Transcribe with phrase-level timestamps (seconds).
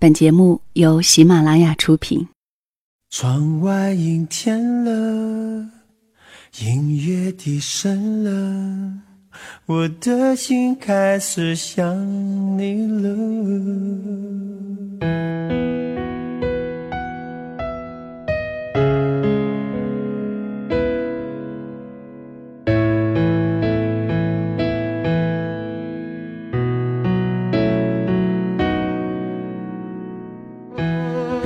[0.00, 2.28] 本节目由喜马拉雅出品。
[3.10, 5.70] 窗外阴天了，
[6.60, 8.92] 音乐低声了，
[9.66, 11.96] 我的心开始想
[12.56, 13.10] 你了。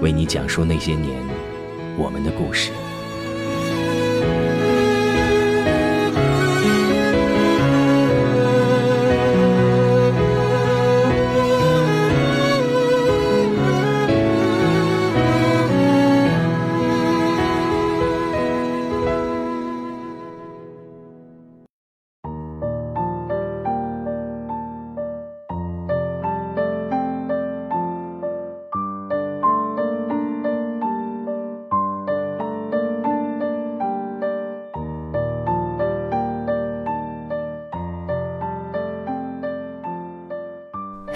[0.00, 1.22] 为你讲述那些年
[1.96, 2.70] 我们的故事。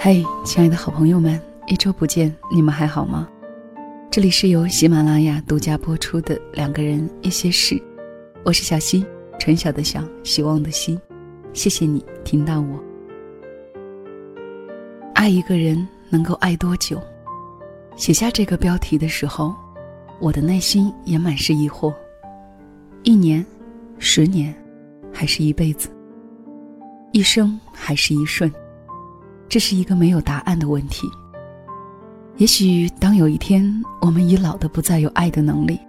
[0.05, 3.25] 嘿，亲爱的好朋友们，一周不见，你们还好吗？
[4.11, 7.73] 这里是由喜马拉雅独家播出的《两个人一些事》，
[8.43, 9.05] 我是小溪，
[9.39, 10.99] 春晓的晓，希望的希。
[11.53, 12.83] 谢谢你听到我。
[15.15, 17.01] 爱一个人能够爱多久？
[17.95, 19.55] 写下这个标题的时候，
[20.19, 21.93] 我的内心也满是疑惑：
[23.03, 23.45] 一年、
[23.99, 24.53] 十年，
[25.13, 25.87] 还是一辈子？
[27.13, 28.53] 一生还是一瞬？
[29.53, 31.07] 这是一个没有答案的问题。
[32.37, 33.63] 也许当有一天
[34.01, 35.79] 我们已老的不再有爱的能力，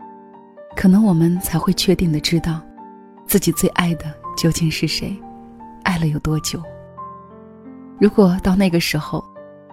[0.76, 2.60] 可能我们才会确定的知道，
[3.26, 4.04] 自己最爱的
[4.36, 5.16] 究竟是谁，
[5.82, 6.62] 爱了有多久。
[7.98, 9.24] 如果到那个时候，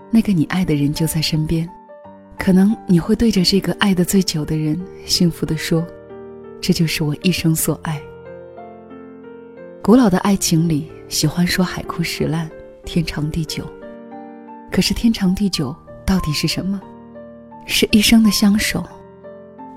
[0.10, 1.70] 那个你爱的人就在身边，
[2.40, 5.86] 可能你会对着这个爱的最久的人，幸福的说
[6.64, 8.02] ：“这就是我一生所爱。”
[9.84, 12.50] 古老的爱情里，喜欢说海枯石烂，
[12.86, 13.70] 天长地久。
[14.72, 16.80] 可是天长地久到底是什么？
[17.68, 18.84] 是一生的相守，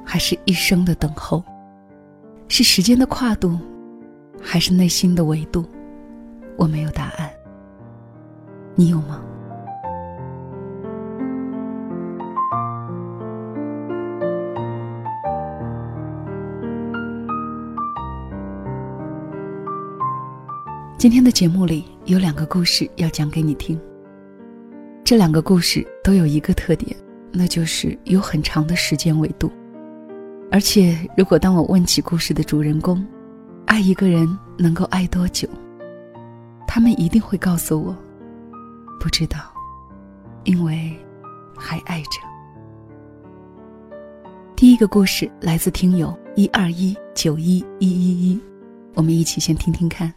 [0.05, 1.43] 还是一生的等候？
[2.49, 3.59] 是时间的跨度，
[4.41, 5.67] 还是内心的维度？
[6.57, 7.29] 我没有答案。
[8.77, 9.21] 你有吗？
[20.97, 23.79] 今天的节目里有两个故事要讲给你听。
[25.05, 26.97] 这两个故事都有一个特点，
[27.31, 29.53] 那就是有很长的时间维度。
[30.51, 33.07] 而且，如果当我问起故事的主人公，
[33.67, 34.27] 爱一个人
[34.57, 35.47] 能够爱多久，
[36.67, 37.95] 他们一定会告诉我，
[38.99, 39.41] 不知道，
[40.45, 40.91] 因为
[41.55, 42.19] 还爱着。
[44.57, 48.41] 第一个故事来自听友一二一九一一一一，
[48.95, 50.11] 我们一起先听听看。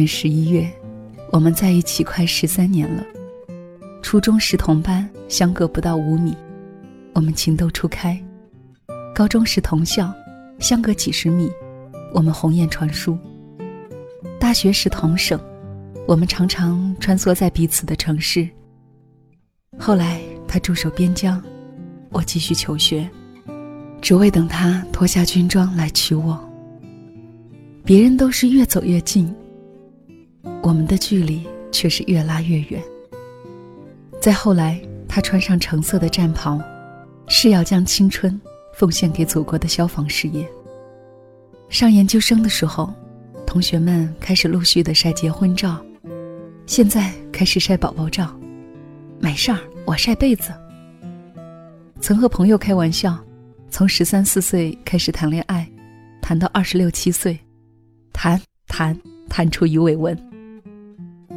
[0.00, 0.66] 年十一月，
[1.30, 3.04] 我们在一起快十三年了。
[4.00, 6.34] 初中时同班，相隔不到五米，
[7.12, 8.16] 我们情窦初开；
[9.14, 10.10] 高中时同校，
[10.58, 11.50] 相隔几十米，
[12.14, 13.14] 我们鸿雁传书；
[14.38, 15.38] 大学时同省，
[16.08, 18.48] 我们常常穿梭在彼此的城市。
[19.78, 20.18] 后来
[20.48, 21.42] 他驻守边疆，
[22.08, 23.06] 我继续求学，
[24.00, 26.42] 只为等他脱下军装来娶我。
[27.84, 29.30] 别人都是越走越近，
[30.62, 32.82] 我们的距离却是越拉越远。
[34.20, 36.60] 再后来，他穿上橙色的战袍，
[37.26, 38.38] 誓要将青春
[38.74, 40.46] 奉献给祖国的消防事业。
[41.68, 42.92] 上研究生的时候，
[43.46, 45.82] 同学们开始陆续的晒结婚照，
[46.66, 48.38] 现在开始晒宝宝照，
[49.18, 50.52] 没事儿，我晒被子。
[52.00, 53.18] 曾和朋友开玩笑，
[53.70, 55.68] 从十三四岁开始谈恋爱，
[56.20, 57.38] 谈到二十六七岁。
[58.12, 58.98] 谈谈
[59.28, 60.29] 谈出鱼尾纹。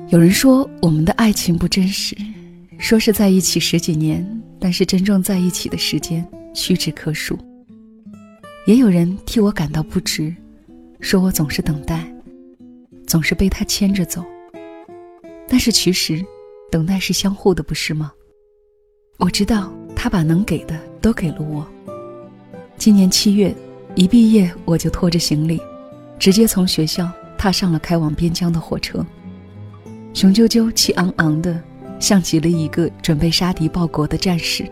[0.10, 2.16] 有人说我们的爱情不真实，
[2.78, 4.26] 说是在一起十几年，
[4.60, 7.38] 但是真正在一起的时间屈指可数。
[8.68, 10.34] 也有人替我感到不值，
[11.00, 12.06] 说我总是等待，
[13.08, 14.24] 总是被他牵着走。
[15.48, 16.24] 但是其实，
[16.72, 18.12] 等待是相互的，不是吗？
[19.18, 21.66] 我知道他把能给的都给了我。
[22.78, 23.54] 今年七月，
[23.96, 25.60] 一毕业我就拖着行李，
[26.20, 29.04] 直接从学校踏上了开往边疆的火车。
[30.14, 31.60] 雄赳赳、气昂昂的，
[32.00, 34.64] 像极了一个准备杀敌报国的战士。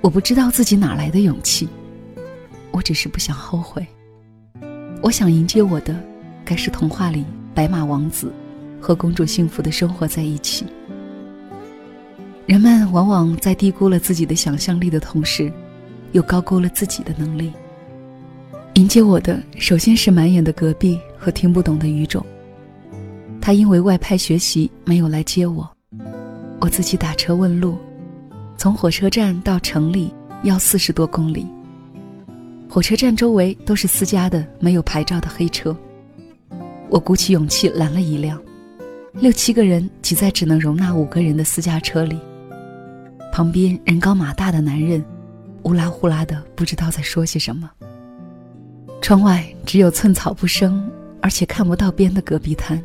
[0.00, 1.68] 我不知道自己哪来的勇气，
[2.70, 3.84] 我只是不想后悔。
[5.02, 5.92] 我想迎接我的，
[6.44, 8.32] 该是童话里白马王子
[8.80, 10.64] 和公主幸福的生活在一起。
[12.46, 15.52] 人们往往在低估了自己的想象力的同时，
[16.12, 17.52] 又高估了自己的能力。
[18.74, 22.24] 迎接我的，首先是满眼的隔壁和听不懂的语种。
[23.46, 25.70] 他因为外派学习没有来接我，
[26.58, 27.78] 我自己打车问路，
[28.56, 30.12] 从火车站到城里
[30.42, 31.46] 要四十多公里。
[32.68, 35.76] 火车站周围都是私家的没有牌照的黑车，
[36.88, 38.36] 我鼓起勇气拦了一辆，
[39.12, 42.18] 六七个人挤在只能容纳五个人的私家车里，
[43.32, 45.04] 旁边人高马大的男人，
[45.62, 47.70] 乌拉呼啦的不知道在说些什么。
[49.00, 50.90] 窗外只有寸草不生，
[51.22, 52.82] 而且看不到边的戈壁滩。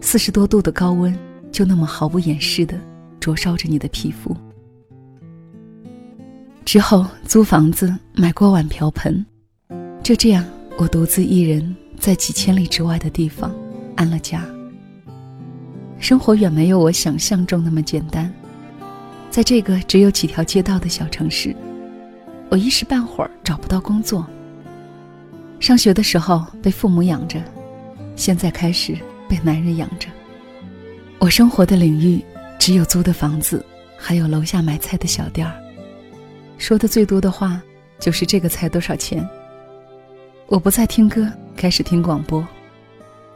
[0.00, 1.16] 四十多度的高温，
[1.52, 2.78] 就那么毫不掩饰的
[3.20, 4.36] 灼烧着你的皮肤。
[6.64, 9.24] 之后租房子，买锅碗瓢盆，
[10.02, 10.44] 就这样，
[10.78, 13.54] 我独自一人在几千里之外的地方
[13.96, 14.44] 安了家。
[15.98, 18.32] 生活远没有我想象中那么简单，
[19.30, 21.54] 在这个只有几条街道的小城市，
[22.48, 24.26] 我一时半会儿找不到工作。
[25.58, 27.38] 上学的时候被父母养着，
[28.16, 28.96] 现在开始。
[29.30, 30.08] 被男人养着，
[31.20, 32.20] 我生活的领域
[32.58, 33.64] 只有租的房子，
[33.96, 35.54] 还有楼下买菜的小店儿。
[36.58, 37.62] 说的最多的话
[38.00, 39.24] 就是这个菜多少钱。
[40.48, 42.44] 我不再听歌，开始听广播，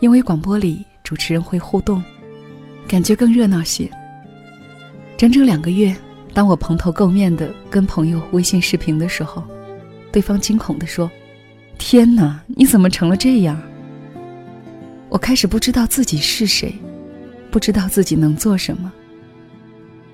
[0.01, 2.03] 因为广播里主持人会互动，
[2.89, 3.89] 感觉更热闹些。
[5.17, 5.95] 整整两个月，
[6.33, 9.45] 当我蓬头垢面的跟朋友微信视频的时候，
[10.11, 11.09] 对方惊恐地说
[11.79, 13.63] ：“天哪，你怎么成了这样？”
[15.15, 16.75] 我开始不知道自己是谁，
[17.49, 18.93] 不知道自己能做什么。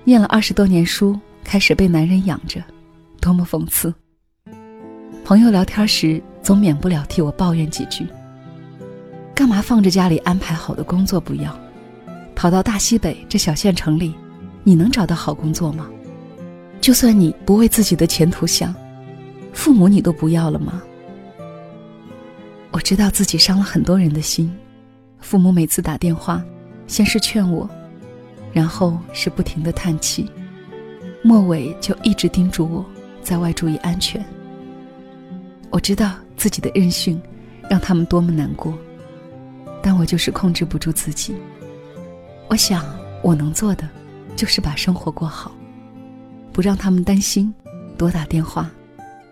[0.03, 2.63] 念了二十多年书，开始被男人养着，
[3.19, 3.91] 多么讽刺！
[5.25, 8.05] 朋友聊天时，总免不了替我抱怨几句。
[9.33, 11.59] 干嘛放着家里安排好的工作不要，
[12.35, 14.13] 跑到大西北这小县城里，
[14.63, 15.89] 你能找到好工作吗？
[16.79, 18.71] 就算你不为自己的前途想，
[19.51, 20.79] 父母你都不要了吗？
[22.69, 24.55] 我知道自己伤了很多人的心。
[25.21, 26.43] 父母每次打电话，
[26.87, 27.69] 先是劝我，
[28.51, 30.29] 然后是不停的叹气，
[31.23, 32.85] 末尾就一直叮嘱我
[33.23, 34.21] 在外注意安全。
[35.69, 37.21] 我知道自己的任性，
[37.69, 38.77] 让他们多么难过，
[39.81, 41.33] 但我就是控制不住自己。
[42.49, 42.83] 我想
[43.23, 43.87] 我能做的，
[44.35, 45.51] 就是把生活过好，
[46.51, 47.53] 不让他们担心，
[47.97, 48.69] 多打电话，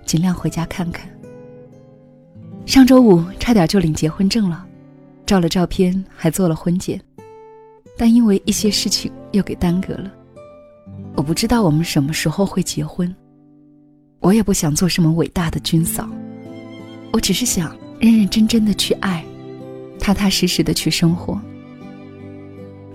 [0.06, 1.10] 尽量回家看看。
[2.66, 4.66] 上周五差点就领结婚证了。
[5.30, 7.00] 照了照片，还做了婚检，
[7.96, 10.12] 但因为一些事情又给耽搁了。
[11.16, 13.16] 我不知道我们什么时候会结婚，
[14.22, 16.10] 我也不想做什么伟大的军嫂，
[17.14, 19.24] 我只是想认认真真的去爱，
[20.00, 21.40] 踏踏实实的去生活，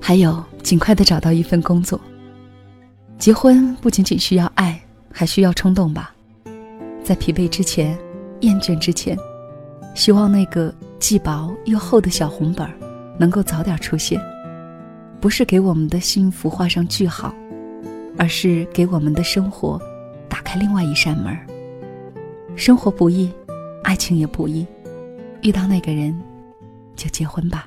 [0.00, 2.00] 还有尽快的找到一份工作。
[3.16, 6.12] 结婚不仅仅需要爱，还需要冲动吧，
[7.04, 7.96] 在疲惫之前，
[8.40, 9.16] 厌倦之前，
[9.94, 10.74] 希望那个。
[10.98, 12.72] 既薄又厚的小红本儿，
[13.18, 14.20] 能够早点出现，
[15.20, 17.34] 不是给我们的幸福画上句号，
[18.16, 19.80] 而是给我们的生活
[20.28, 21.36] 打开另外一扇门。
[22.56, 23.30] 生活不易，
[23.82, 24.66] 爱情也不易，
[25.42, 26.18] 遇到那个人，
[26.96, 27.66] 就结婚吧。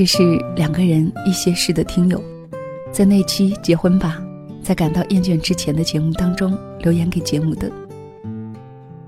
[0.00, 2.24] 这是两个人一些事的听友，
[2.90, 4.18] 在那期结婚吧，
[4.62, 7.70] 在感到厌倦之前的节目当中留言给节目的。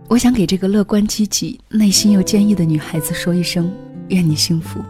[0.07, 3.73] 我想给这个乐观积极、内心又坚毅的女孩子说一声：
[4.09, 4.81] 愿你幸福，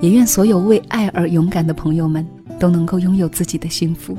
[0.00, 2.26] 也愿所有为爱而勇敢的朋友们
[2.58, 4.18] 都能够拥有自己的幸福。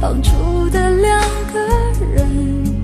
[0.00, 0.30] 帮助
[0.70, 1.20] 的两
[1.52, 1.58] 个
[2.14, 2.80] 人，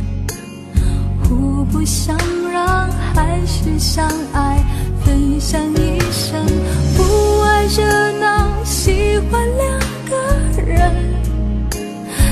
[1.23, 2.16] 互不相
[2.50, 4.64] 让还是相爱，
[5.04, 6.45] 分享一生。
[6.97, 9.78] 不爱热闹，喜欢两
[10.09, 10.92] 个人，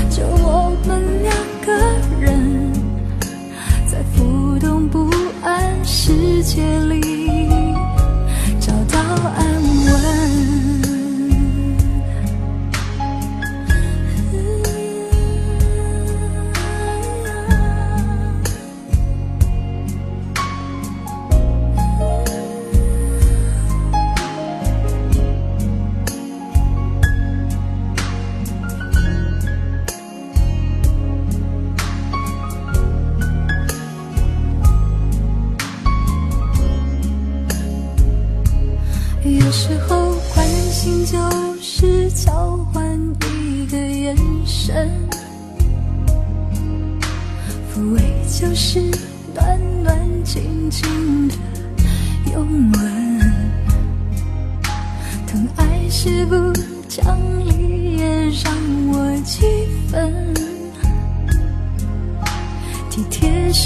[0.09, 1.33] 就我们两
[1.65, 1.71] 个
[2.19, 2.73] 人，
[3.87, 5.09] 在浮动不
[5.43, 7.70] 安世界里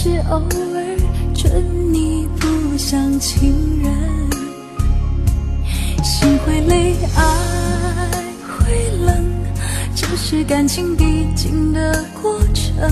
[0.06, 0.98] 是偶尔
[1.34, 3.92] 准你不像情人。
[6.04, 7.24] 心会累，爱
[8.48, 9.26] 会冷，
[9.96, 12.88] 这是感情必经的过程。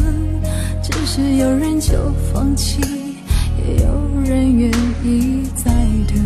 [0.82, 1.94] 只是有人就
[2.34, 2.82] 放弃，
[3.60, 4.72] 也有人愿
[5.04, 5.72] 意再
[6.08, 6.26] 等。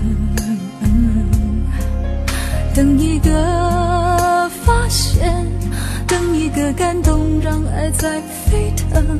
[2.73, 5.45] 等一个发现，
[6.07, 9.19] 等一个感动，让爱在沸腾。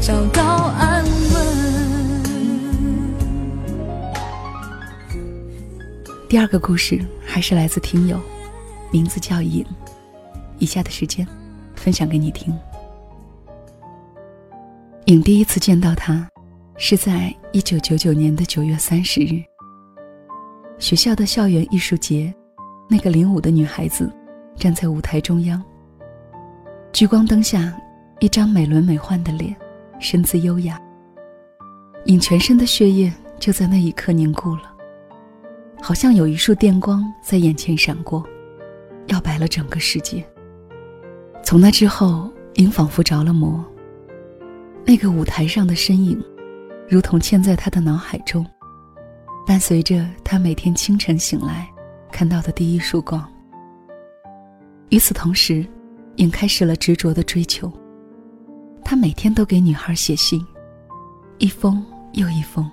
[0.00, 0.42] 找到
[0.76, 1.12] 安稳。
[6.28, 8.20] 第二个故事还是来自听友，
[8.90, 9.64] 名字叫尹。
[10.58, 11.26] 以下的时间，
[11.76, 12.52] 分享给你听。
[15.06, 16.28] 尹第一次见到他，
[16.76, 19.42] 是在一九九九年的九月三十日。
[20.78, 22.34] 学校的校园艺术节，
[22.88, 24.12] 那个领舞的女孩子
[24.56, 25.62] 站在舞台中央。
[26.92, 27.76] 聚光灯下，
[28.22, 29.52] 一张美轮美奂的脸，
[29.98, 30.80] 身姿优雅。
[32.04, 34.72] 尹全身的血液就在那一刻凝固了，
[35.82, 38.24] 好像有一束电光在眼前闪过，
[39.08, 40.24] 耀白了整个世界。
[41.42, 43.60] 从那之后，影仿佛着了魔。
[44.84, 46.22] 那个舞台上的身影，
[46.88, 48.46] 如同嵌在他的脑海中。
[49.44, 51.68] 伴随着他每天清晨醒来
[52.12, 53.28] 看到的第一束光。
[54.90, 55.66] 与此同时，
[56.18, 57.68] 尹开始了执着的追求。
[58.84, 60.44] 他每天都给女孩写信，
[61.38, 62.70] 一封又一封，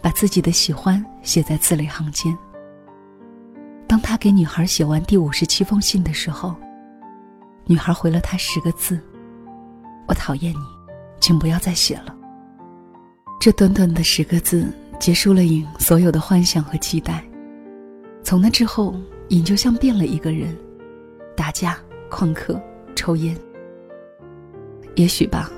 [0.00, 2.36] 把自己的喜欢写在字里行间。
[3.86, 6.54] 当他给女孩写完第五十七封信的时候，
[7.64, 9.00] 女孩回了他十个字
[10.08, 10.64] ：“我讨厌你，
[11.20, 12.14] 请不要再写了。”
[13.40, 14.72] 这短短的十个字。
[14.98, 17.22] 结束了尹所有的幻想和期待。
[18.22, 18.96] 从那之后，
[19.28, 20.56] 尹就像变了一个人，
[21.36, 21.78] 打架、
[22.10, 22.58] 旷课、
[22.94, 23.36] 抽烟。
[24.96, 25.50] 也许吧，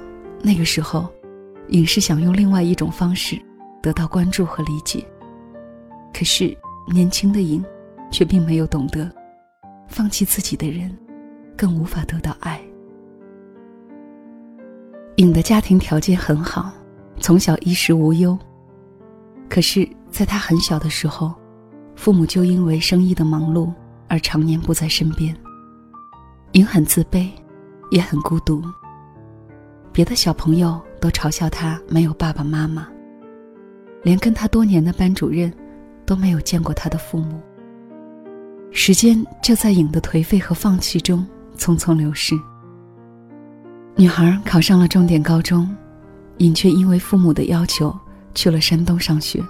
[0.43, 1.09] 那个时候，
[1.69, 3.41] 影是想用另外一种方式
[3.81, 5.05] 得到关注和理解。
[6.13, 6.57] 可是，
[6.93, 7.65] 年轻的影
[8.11, 9.09] 却并没有懂得，
[9.87, 10.97] 放弃自己的人，
[11.57, 12.61] 更无法得到爱。
[15.17, 16.73] 影的家庭条件很好，
[17.21, 18.37] 从小衣食无忧。
[19.49, 21.33] 可是，在他很小的时候，
[21.95, 23.73] 父母就因为生意的忙碌，
[24.09, 25.33] 而常年不在身边。
[26.53, 27.29] 颖很自卑，
[27.93, 28.61] 也很孤独。
[29.99, 32.87] 别的小朋友都嘲笑他没有爸爸妈妈，
[34.05, 35.53] 连跟他多年的班主任
[36.07, 37.41] 都没有见过他的父母。
[38.71, 41.27] 时间就在颖的颓废和放弃中
[41.57, 42.37] 匆匆流逝。
[43.97, 45.69] 女孩考上了重点高中，
[46.37, 47.93] 颖却因为父母的要求
[48.37, 49.45] 去了山东上学。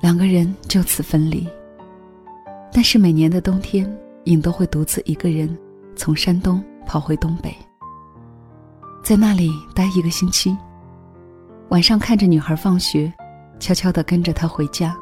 [0.00, 1.46] 两个人就此分离。
[2.72, 3.86] 但是每年的冬天，
[4.24, 5.54] 颖都会独自一个人
[5.94, 7.54] 从山东跑回东北，
[9.06, 10.58] 在那里待一个星期。
[11.68, 13.12] 晚上看着女孩放学，
[13.60, 14.96] 悄悄地跟着她回家，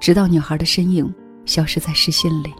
[0.00, 1.14] 直到女孩的身影。
[1.46, 2.52] 消失在视线里，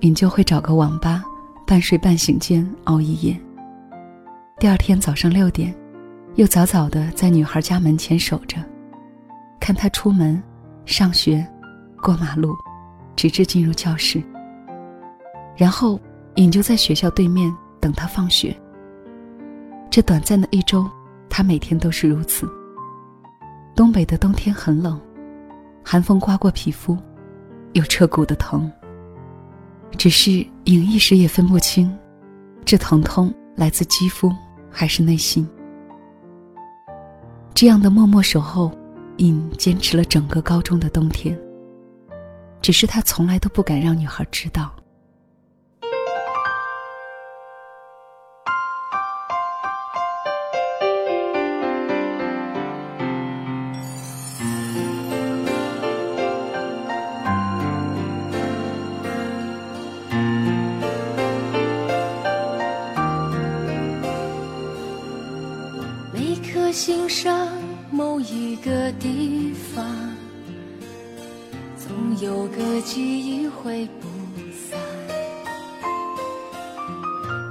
[0.00, 1.22] 尹就会找个网吧，
[1.64, 3.40] 半睡半醒间熬一夜。
[4.58, 5.72] 第二天早上六点，
[6.34, 8.58] 又早早的在女孩家门前守着，
[9.60, 10.42] 看她出门、
[10.84, 11.46] 上学、
[12.02, 12.52] 过马路，
[13.14, 14.20] 直至进入教室。
[15.56, 16.00] 然后，
[16.34, 18.54] 尹就在学校对面等她放学。
[19.92, 20.90] 这短暂的一周，
[21.28, 22.48] 他每天都是如此。
[23.76, 24.98] 东北的冬天很冷，
[25.84, 26.96] 寒风刮过皮肤。
[27.74, 28.70] 有彻骨的疼。
[29.98, 30.30] 只是
[30.64, 31.94] 影一时也分不清，
[32.64, 34.32] 这疼痛来自肌肤
[34.70, 35.46] 还是内心。
[37.52, 38.72] 这样的默默守候，
[39.18, 41.38] 影坚持了整个高中的冬天。
[42.62, 44.74] 只是他从来都不敢让女孩知道。
[67.22, 67.46] 上
[67.92, 69.86] 某一个地方，
[71.78, 74.08] 总有个记忆会不
[74.52, 74.76] 散。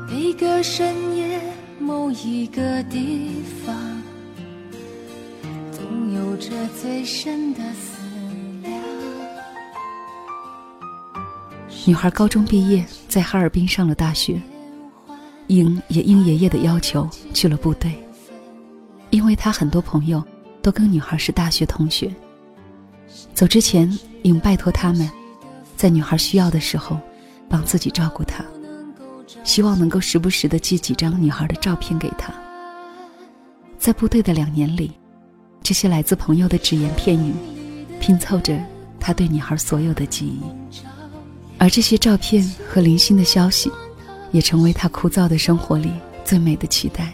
[0.09, 1.39] 每个深夜，
[1.79, 3.29] 某一个地
[3.65, 3.73] 方，
[5.71, 5.81] 总
[6.15, 6.49] 有着
[6.81, 8.01] 最深的思
[8.63, 8.73] 量。
[11.85, 14.41] 女孩高中毕业，在哈尔滨上了大学，
[15.47, 17.89] 颖也应爷爷的要求去了部队。
[19.31, 20.21] 因为他很多朋友
[20.61, 22.13] 都跟女孩是大学同学。
[23.33, 23.89] 走之前，
[24.23, 25.09] 颖拜托他们，
[25.77, 26.99] 在女孩需要的时候，
[27.47, 28.43] 帮自己照顾她，
[29.45, 32.33] 希望能够时不时的寄几张女孩的照片给她。
[33.79, 34.91] 在部队的两年里，
[35.63, 37.33] 这些来自朋友的只言片语，
[38.01, 38.61] 拼凑着
[38.99, 40.41] 他对女孩所有的记忆。
[41.57, 43.71] 而这些照片和零星的消息，
[44.33, 45.89] 也成为他枯燥的生活里
[46.25, 47.13] 最美的期待。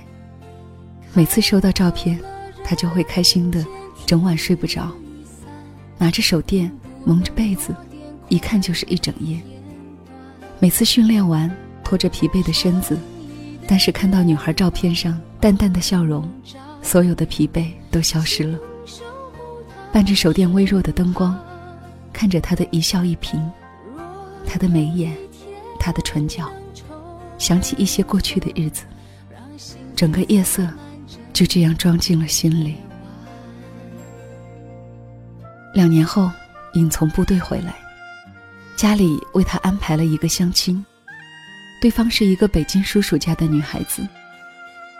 [1.18, 2.16] 每次收到照片，
[2.64, 3.66] 他就会开心的，
[4.06, 4.92] 整晚睡不着，
[5.98, 6.72] 拿着手电，
[7.04, 7.76] 蒙着被子，
[8.30, 9.42] 一看就是一整夜。
[10.60, 11.50] 每次训练完，
[11.84, 12.96] 拖着疲惫的身子，
[13.68, 16.30] 但是看到女孩照片上淡淡的笑容，
[16.84, 18.60] 所有的疲惫都消失了。
[19.92, 21.36] 伴着手电微弱的灯光，
[22.14, 23.40] 看着她的一笑一颦，
[24.46, 25.18] 她的眉眼，
[25.80, 26.48] 她的唇角，
[27.40, 28.84] 想起一些过去的日子，
[29.96, 30.70] 整个夜色。
[31.38, 32.74] 就这样装进了心里。
[35.72, 36.32] 两年后，
[36.74, 37.76] 颖从部队回来，
[38.76, 40.84] 家里为他安排了一个相亲，
[41.80, 44.02] 对方是一个北京叔叔家的女孩子。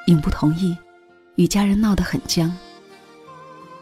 [0.06, 0.78] 颖不同意，
[1.38, 2.56] 与家人闹得很僵。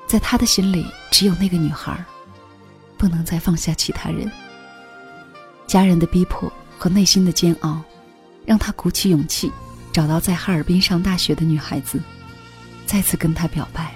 [0.07, 2.05] 在他的心里，只有那个女孩，
[2.97, 4.31] 不能再放下其他人。
[5.67, 7.81] 家人的逼迫和内心的煎熬，
[8.45, 9.51] 让他鼓起勇气，
[9.91, 11.99] 找到在哈尔滨上大学的女孩子。
[12.85, 13.91] 再次跟他表白。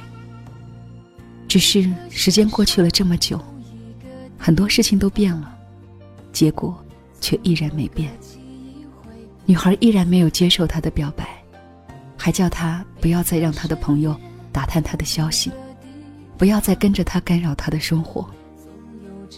[1.48, 3.40] 只是时间过去了这么久，
[4.38, 5.58] 很多事情都变了，
[6.32, 6.78] 结果
[7.20, 8.12] 却依然没变。
[9.48, 11.28] 女孩依然没有接受他的表白，
[12.16, 14.16] 还叫他不要再让他的朋友
[14.52, 15.52] 打探他的消息，
[16.38, 18.30] 不要再跟着他干扰他的生活。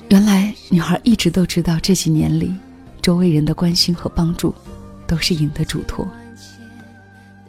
[0.09, 2.53] 原来女孩一直都知道，这几年里，
[3.01, 4.53] 周围人的关心和帮助，
[5.07, 6.05] 都是颖的嘱托。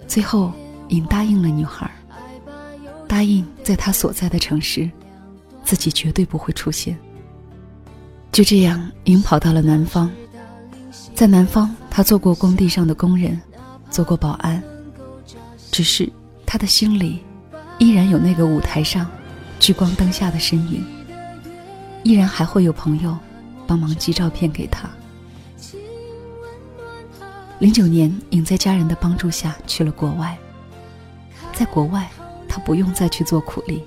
[0.06, 0.52] 最后。
[0.92, 1.90] 颖答应了女孩，
[3.08, 4.88] 答应在她所在的城市，
[5.64, 6.98] 自己绝对不会出现。
[8.30, 10.10] 就这样，颖跑到了南方，
[11.14, 13.40] 在南方，她做过工地上的工人，
[13.90, 14.62] 做过保安。
[15.70, 16.10] 只是
[16.44, 17.20] 她的心里，
[17.78, 19.10] 依然有那个舞台上
[19.58, 20.84] 聚光灯下的身影，
[22.02, 23.18] 依然还会有朋友
[23.66, 24.90] 帮忙寄照片给她。
[27.60, 30.36] 零九年，颖在家人的帮助下去了国外。
[31.62, 32.10] 在国外，
[32.48, 33.84] 他不用再去做苦力。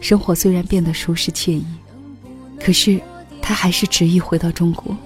[0.00, 1.66] 生活虽然变得舒适惬意，
[2.58, 2.98] 可是
[3.42, 4.96] 他还是执意回到中国。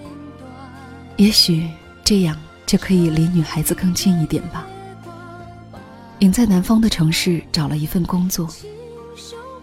[1.16, 1.68] 也许
[2.04, 4.64] 这样就可以离女孩子更近一点吧。
[6.20, 8.48] 颖在南方的城市找了一份工作，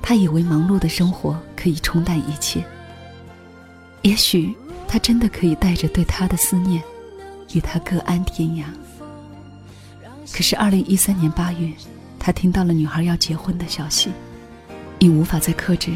[0.01, 2.61] 他以为忙碌的生活可以冲淡一切。
[4.01, 4.53] 也许
[4.89, 6.83] 他真的可以带着对他的思念，
[7.53, 8.65] 与他各安天涯。
[10.33, 11.71] 可是，二零一三年八月，
[12.25, 14.09] 他听到了女孩要结婚的消息，
[14.99, 15.91] 因无法再克制，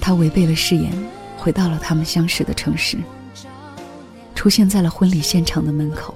[0.00, 0.90] 他违背了誓言，
[1.36, 2.96] 回到了他们相识的城市，
[4.34, 6.14] 出现在了婚礼现场的门口。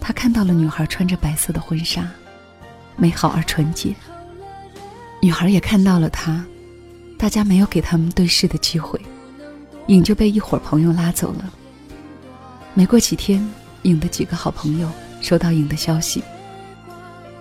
[0.00, 2.10] 他看到了女孩穿着白色的婚纱，
[2.96, 3.94] 美好而纯洁。
[5.20, 6.44] 女孩也看到了他，
[7.16, 9.00] 大家没有给他们对视的机会，
[9.86, 11.54] 影就被一伙朋友拉走了。
[12.74, 13.48] 没过几天，
[13.82, 14.90] 影的几个好朋友。
[15.20, 16.20] 收到影的消息，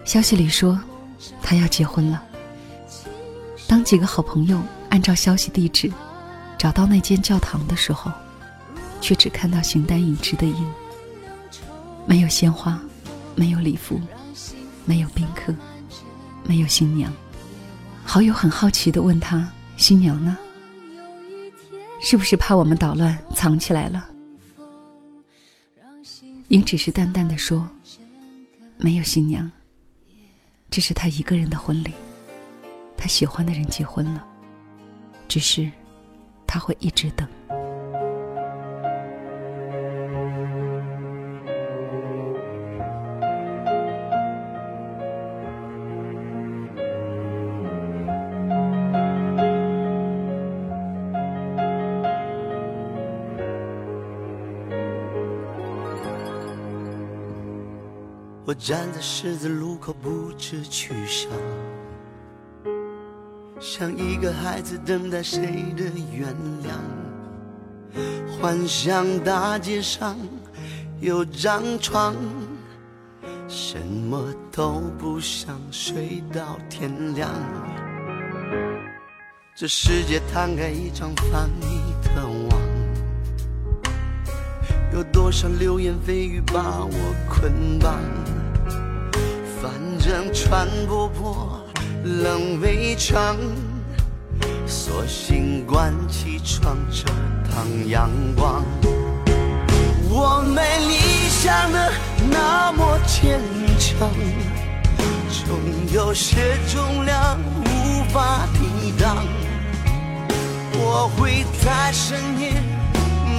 [0.04, 0.80] 消息里说，
[1.42, 2.24] 他要结婚了。
[3.68, 5.92] 当几个好朋友按照消息地址
[6.58, 8.12] 找到那间教堂的时候，
[9.00, 10.74] 却只看到形单影只的影，
[12.06, 12.80] 没有鲜花，
[13.36, 14.02] 没有礼服，
[14.86, 15.54] 没有宾客，
[16.44, 17.12] 没有新娘。
[18.04, 20.38] 好友很好奇地问他：“新娘呢？
[22.02, 24.10] 是不是怕我们捣乱，藏起来了？”
[26.50, 27.66] 英只是淡淡的说
[28.78, 29.50] ：“没有新娘，
[30.72, 31.94] 这是他一个人的婚礼。
[32.98, 34.26] 他喜欢的人结婚了，
[35.28, 35.70] 只是
[36.48, 37.28] 他会一直等。”
[58.64, 61.32] 站在十字路口，不知去向，
[63.60, 66.70] 像一个孩子等待谁的原谅。
[68.40, 70.16] 幻想大街上
[71.00, 72.16] 有张床，
[73.48, 77.32] 什么都不想，睡到天亮。
[79.56, 82.62] 这世界摊开一张防你的网，
[84.94, 88.00] 有多少流言蜚语把我捆绑？
[90.12, 91.66] 反正穿不破
[92.04, 93.38] 冷围墙，
[94.68, 97.06] 索性关起窗遮
[97.50, 98.62] 挡阳光。
[100.10, 101.94] 我没理想的
[102.30, 103.40] 那么坚
[103.80, 104.10] 强，
[105.30, 105.58] 总
[105.94, 109.26] 有些重量无法抵挡。
[110.74, 112.62] 我会在深夜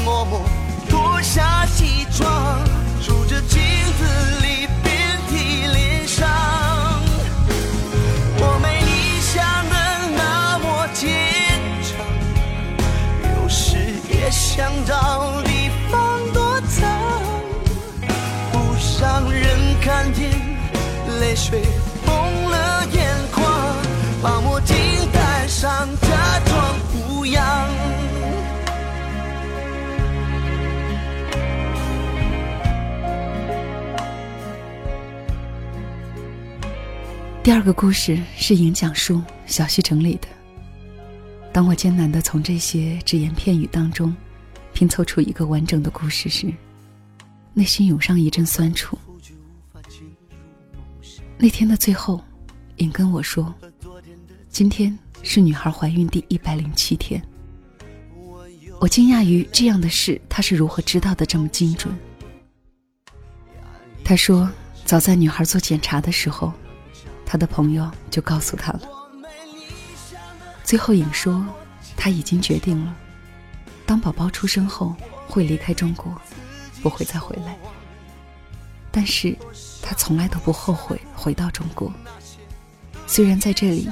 [0.07, 0.41] 默默
[0.89, 2.59] 脱下西装，
[3.03, 3.61] 数着镜
[3.99, 4.62] 子里。
[22.07, 23.77] 红了眼眶，
[24.23, 24.77] 把墨镜
[25.13, 27.69] 戴上，假装无恙。
[37.43, 40.29] 第二个故事是影讲述，小溪整理的。
[41.53, 44.15] 当我艰难的从这些只言片语当中
[44.73, 46.51] 拼凑出一个完整的故事时，
[47.53, 48.97] 内心涌上一阵酸楚。
[51.43, 52.23] 那天的最后，
[52.77, 53.53] 颖跟我说
[54.49, 57.21] ：“今天是女孩怀孕第一百零七天。”
[58.79, 61.93] 我惊讶于这样的事，她是如何知道的这么精准？
[64.05, 64.49] 她说
[64.87, 66.53] ：“早在女孩做检查的时候。”
[67.27, 68.83] 他的朋友就告诉他了。
[70.63, 71.45] 最后，颖说，
[71.97, 72.95] 他已经决定了，
[73.85, 74.95] 当宝宝出生后
[75.27, 76.15] 会离开中国，
[76.83, 77.59] 不会再回来。
[78.93, 79.37] 但是，
[79.81, 81.93] 他从来都不后悔回到中国。
[83.07, 83.91] 虽然在这里，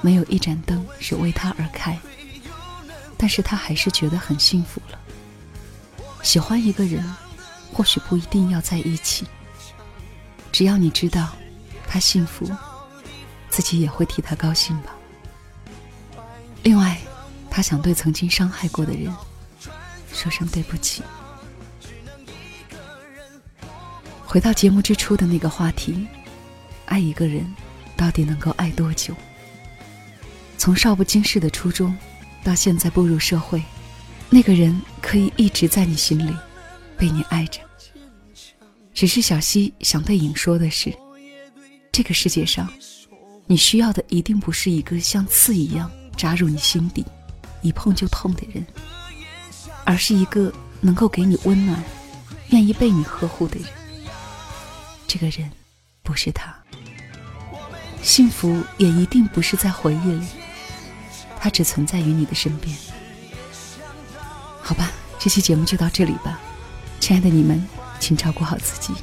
[0.00, 1.98] 没有一盏灯是为他而开，
[3.18, 4.98] 但是他还是觉得很幸福了。
[6.22, 7.04] 喜欢一个人，
[7.72, 9.26] 或许不一定要在一起，
[10.52, 11.32] 只要你知道，
[11.86, 12.48] 他幸福。
[13.48, 14.94] 自己也会替他高兴吧。
[16.62, 16.98] 另外，
[17.50, 19.10] 他想对曾经伤害过的人
[20.12, 21.02] 说声对不起。
[24.36, 26.06] 回到节目之初的那个话题，
[26.84, 27.42] 爱一个人
[27.96, 29.14] 到底能够爱多久？
[30.58, 31.96] 从少不经事的初中，
[32.44, 33.62] 到现在步入社会，
[34.28, 36.36] 那个人可以一直在你心里，
[36.98, 37.62] 被你爱着。
[38.92, 40.94] 只是小溪想对颖说的是，
[41.90, 42.70] 这个世界上。
[43.46, 47.02] 你需要的一定不是一个像刺一样扎入你心底、
[47.62, 48.66] 一碰就痛的人，
[49.84, 51.82] 而是一个能够给你温暖、
[52.50, 53.66] 愿意被你呵护的人。
[55.06, 55.50] 这个人
[56.02, 56.54] 不是他，
[58.02, 60.26] 幸福也一定不是在回忆里，
[61.38, 62.76] 它只存在于你的身边。
[64.60, 66.40] 好吧，这期节目就到这里吧，
[67.00, 67.66] 亲爱的你们，
[68.00, 68.94] 请照顾好自己，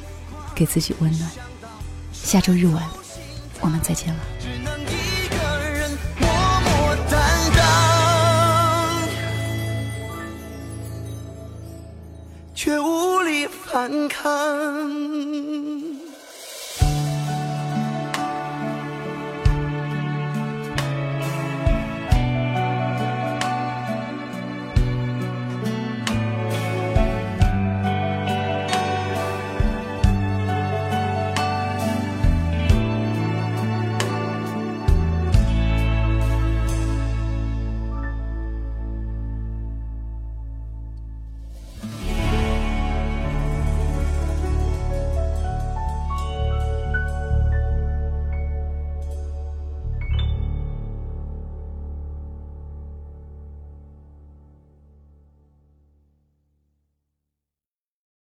[0.54, 1.30] 给自己温暖。
[2.12, 2.84] 下周日晚，
[3.60, 4.20] 我们再见了。
[12.54, 15.33] 却无力反抗。